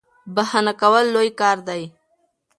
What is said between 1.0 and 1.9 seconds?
لوی کار دی.